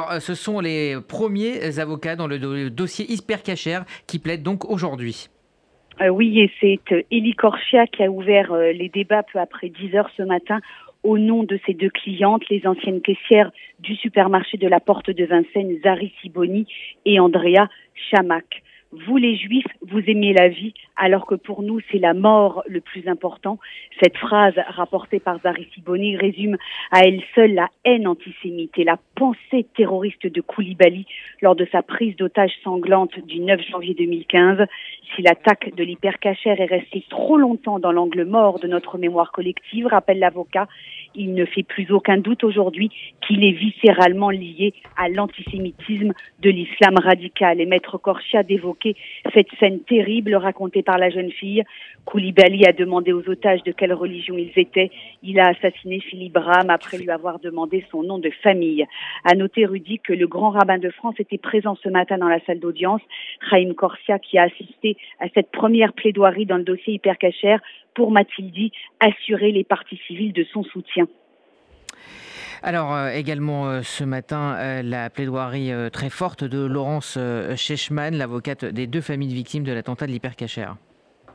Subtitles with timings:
[0.00, 5.28] Alors, ce sont les premiers avocats dans le dossier hypercachère qui plaident donc aujourd'hui.
[6.10, 10.22] oui, et c'est Elie Corchia qui a ouvert les débats peu après 10 heures ce
[10.22, 10.60] matin
[11.02, 15.24] au nom de ses deux clientes, les anciennes caissières du supermarché de la Porte de
[15.24, 16.66] Vincennes, Zari Siboni
[17.04, 17.68] et Andrea
[18.10, 18.62] Chamac
[18.92, 22.80] vous les juifs, vous aimez la vie, alors que pour nous, c'est la mort le
[22.80, 23.58] plus important.
[24.02, 26.56] Cette phrase rapportée par Zari Siboni résume
[26.90, 31.06] à elle seule la haine antisémite et la pensée terroriste de Koulibaly
[31.40, 34.66] lors de sa prise d'otage sanglante du 9 janvier 2015.
[35.14, 39.86] Si l'attaque de l'hypercachère est restée trop longtemps dans l'angle mort de notre mémoire collective,
[39.86, 40.66] rappelle l'avocat,
[41.14, 42.90] il ne fait plus aucun doute aujourd'hui
[43.26, 47.60] qu'il est viscéralement lié à l'antisémitisme de l'islam radical.
[47.60, 48.96] Et Maître Korchia d'évoquer
[49.34, 51.64] cette scène terrible racontée par la jeune fille.
[52.04, 54.90] Koulibaly a demandé aux otages de quelle religion ils étaient.
[55.22, 58.86] Il a assassiné Philippe Bram après lui avoir demandé son nom de famille.
[59.24, 62.40] À noter, Rudy, que le grand rabbin de France était présent ce matin dans la
[62.46, 63.02] salle d'audience.
[63.48, 67.60] Chaim Korsia, qui a assisté à cette première plaidoirie dans le dossier hypercachère,
[67.94, 71.06] pour Mathilde assurer les parties civiles de son soutien.
[72.62, 77.18] Alors euh, également euh, ce matin, euh, la plaidoirie très forte de Laurence
[77.56, 80.76] Chechman, l'avocate des deux familles victimes de l'attentat de l'hypercachère.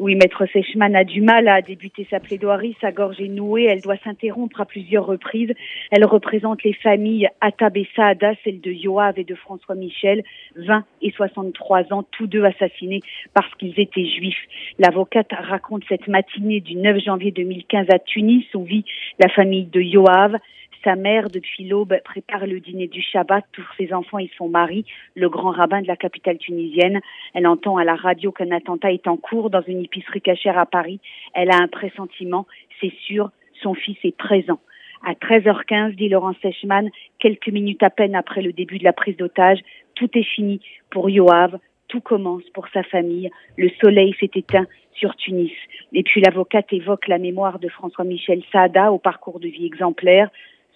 [0.00, 2.74] Oui, Maître Sechman a du mal à débuter sa plaidoirie.
[2.80, 3.64] Sa gorge est nouée.
[3.64, 5.52] Elle doit s'interrompre à plusieurs reprises.
[5.90, 10.22] Elle représente les familles Atab et Saada, celles de Yoav et de François Michel,
[10.56, 13.02] 20 et 63 ans, tous deux assassinés
[13.34, 14.42] parce qu'ils étaient juifs.
[14.78, 18.86] L'avocate raconte cette matinée du 9 janvier 2015 à Tunis où vit
[19.18, 20.34] la famille de Yoav.
[20.82, 24.86] Sa mère, depuis l'aube, prépare le dîner du Shabbat pour ses enfants et son mari,
[25.14, 27.00] le grand rabbin de la capitale tunisienne.
[27.34, 30.64] Elle entend à la radio qu'un attentat est en cours dans une épicerie cachère à
[30.64, 31.00] Paris.
[31.34, 32.46] Elle a un pressentiment,
[32.80, 33.30] c'est sûr,
[33.62, 34.58] son fils est présent.
[35.06, 39.16] À 13h15, dit Laurent Sechman, quelques minutes à peine après le début de la prise
[39.16, 39.60] d'otage,
[39.94, 41.58] tout est fini pour Yoav,
[41.88, 43.30] tout commence pour sa famille.
[43.56, 45.52] Le soleil s'est éteint sur Tunis.
[45.92, 50.30] Et puis l'avocate évoque la mémoire de François-Michel Saada au parcours de vie exemplaire.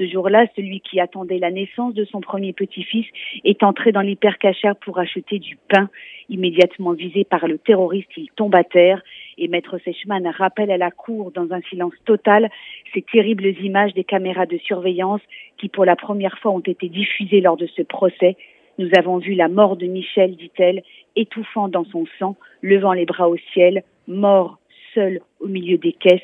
[0.00, 3.04] Ce jour-là, celui qui attendait la naissance de son premier petit-fils
[3.44, 5.90] est entré dans l'hypercachère pour acheter du pain.
[6.30, 9.02] Immédiatement visé par le terroriste, il tombe à terre
[9.36, 12.48] et Maître Sechman rappelle à la cour dans un silence total
[12.94, 15.20] ces terribles images des caméras de surveillance
[15.58, 18.38] qui pour la première fois ont été diffusées lors de ce procès.
[18.78, 20.82] Nous avons vu la mort de Michel, dit-elle,
[21.14, 24.58] étouffant dans son sang, levant les bras au ciel, mort
[24.94, 26.22] seul au milieu des caisses.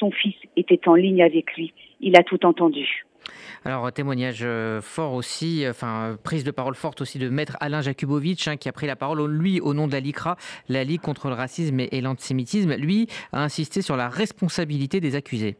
[0.00, 1.72] Son fils était en ligne avec lui.
[2.00, 3.04] Il a tout entendu.
[3.64, 8.48] Alors, témoignage euh, fort aussi, enfin, prise de parole forte aussi de maître Alain Jakubowicz,
[8.48, 10.36] hein, qui a pris la parole, lui, au nom de la LICRA,
[10.68, 12.74] la Ligue contre le racisme et l'antisémitisme.
[12.74, 15.56] Lui a insisté sur la responsabilité des accusés.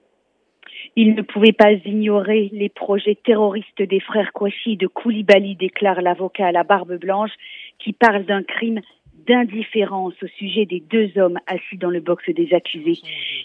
[0.97, 6.48] Il ne pouvait pas ignorer les projets terroristes des frères Kouachi de Koulibaly, déclare l'avocat
[6.48, 7.31] à la barbe blanche,
[7.78, 8.81] qui parle d'un crime
[9.27, 12.99] d'indifférence au sujet des deux hommes assis dans le box des accusés.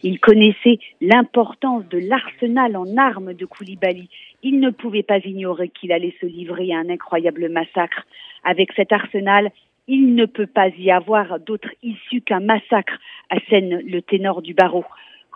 [0.04, 4.10] Il connaissait l'importance de l'arsenal en armes de Koulibaly.
[4.44, 8.06] Il ne pouvait pas ignorer qu'il allait se livrer à un incroyable massacre.
[8.44, 9.52] Avec cet arsenal,
[9.88, 12.98] il ne peut pas y avoir d'autre issue qu'un massacre,
[13.30, 14.86] assène le ténor du barreau.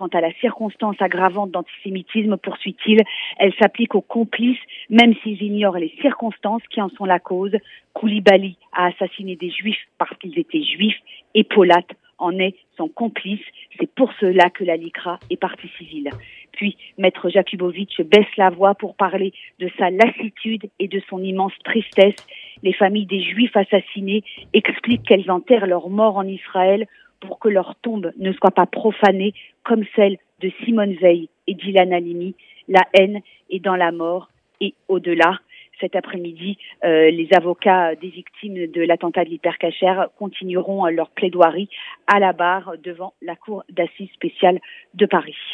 [0.01, 3.01] Quant à la circonstance aggravante d'antisémitisme, poursuit-il,
[3.37, 4.57] elle s'applique aux complices,
[4.89, 7.55] même s'ils ignorent les circonstances qui en sont la cause.
[7.93, 10.97] Koulibaly a assassiné des juifs parce qu'ils étaient juifs
[11.35, 11.83] et Polat
[12.17, 13.45] en est son complice.
[13.79, 16.09] C'est pour cela que la LICRA est partie civile.
[16.51, 21.53] Puis, Maître Jakubowicz baisse la voix pour parler de sa lassitude et de son immense
[21.63, 22.15] tristesse.
[22.63, 24.23] Les familles des Juifs assassinés
[24.53, 26.87] expliquent qu'elles enterrent leurs morts en Israël
[27.21, 29.33] pour que leur tombe ne soit pas profanée
[29.63, 32.35] comme celle de Simone Veil et Dylan Halimi.
[32.67, 35.39] La haine est dans la mort et au-delà.
[35.79, 41.69] Cet après-midi, euh, les avocats des victimes de l'attentat de l'hypercachère continueront leur plaidoirie
[42.05, 44.59] à la barre devant la Cour d'assises spéciale
[44.93, 45.35] de Paris.